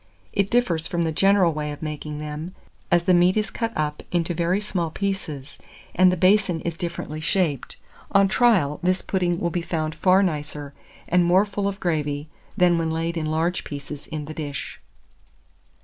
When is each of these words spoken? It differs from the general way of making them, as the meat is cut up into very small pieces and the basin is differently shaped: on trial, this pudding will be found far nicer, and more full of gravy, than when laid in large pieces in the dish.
It 0.33 0.49
differs 0.49 0.87
from 0.87 1.03
the 1.03 1.11
general 1.11 1.53
way 1.53 1.71
of 1.71 1.83
making 1.83 2.17
them, 2.17 2.55
as 2.89 3.03
the 3.03 3.13
meat 3.13 3.37
is 3.37 3.51
cut 3.51 3.71
up 3.77 4.01
into 4.11 4.33
very 4.33 4.59
small 4.59 4.89
pieces 4.89 5.59
and 5.93 6.11
the 6.11 6.17
basin 6.17 6.59
is 6.61 6.75
differently 6.75 7.19
shaped: 7.21 7.77
on 8.11 8.27
trial, 8.27 8.79
this 8.81 9.03
pudding 9.03 9.39
will 9.39 9.51
be 9.51 9.61
found 9.61 9.93
far 9.93 10.23
nicer, 10.23 10.73
and 11.07 11.23
more 11.23 11.45
full 11.45 11.67
of 11.67 11.79
gravy, 11.79 12.29
than 12.57 12.79
when 12.79 12.89
laid 12.89 13.15
in 13.15 13.27
large 13.27 13.63
pieces 13.63 14.07
in 14.07 14.25
the 14.25 14.33
dish. 14.33 14.79